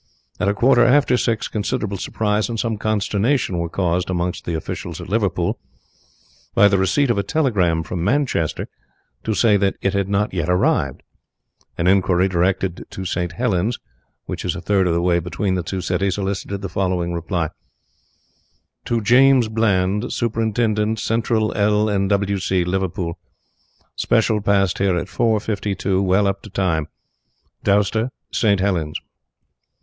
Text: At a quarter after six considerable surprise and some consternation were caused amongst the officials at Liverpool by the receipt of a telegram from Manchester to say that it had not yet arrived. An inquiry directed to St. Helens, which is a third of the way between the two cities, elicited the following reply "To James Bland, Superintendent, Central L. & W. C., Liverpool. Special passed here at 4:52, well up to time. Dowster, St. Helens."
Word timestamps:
At 0.39 0.47
a 0.49 0.55
quarter 0.55 0.83
after 0.83 1.15
six 1.15 1.47
considerable 1.47 1.97
surprise 1.97 2.49
and 2.49 2.59
some 2.59 2.75
consternation 2.79 3.59
were 3.59 3.69
caused 3.69 4.09
amongst 4.09 4.45
the 4.45 4.55
officials 4.55 4.99
at 4.99 5.09
Liverpool 5.09 5.59
by 6.55 6.67
the 6.67 6.79
receipt 6.79 7.11
of 7.11 7.19
a 7.19 7.21
telegram 7.21 7.83
from 7.83 8.03
Manchester 8.03 8.67
to 9.23 9.35
say 9.35 9.57
that 9.57 9.75
it 9.79 9.93
had 9.93 10.09
not 10.09 10.33
yet 10.33 10.49
arrived. 10.49 11.03
An 11.77 11.85
inquiry 11.85 12.27
directed 12.27 12.83
to 12.89 13.05
St. 13.05 13.33
Helens, 13.33 13.77
which 14.25 14.43
is 14.43 14.55
a 14.55 14.59
third 14.59 14.87
of 14.87 14.93
the 14.95 15.03
way 15.03 15.19
between 15.19 15.53
the 15.53 15.61
two 15.61 15.81
cities, 15.81 16.17
elicited 16.17 16.63
the 16.63 16.67
following 16.67 17.13
reply 17.13 17.49
"To 18.85 19.01
James 19.01 19.49
Bland, 19.49 20.11
Superintendent, 20.11 20.97
Central 20.97 21.53
L. 21.55 21.85
& 22.07 22.07
W. 22.07 22.39
C., 22.39 22.63
Liverpool. 22.63 23.19
Special 23.95 24.41
passed 24.41 24.79
here 24.79 24.97
at 24.97 25.05
4:52, 25.09 26.03
well 26.03 26.25
up 26.25 26.41
to 26.41 26.49
time. 26.49 26.87
Dowster, 27.63 28.09
St. 28.31 28.59
Helens." 28.59 28.97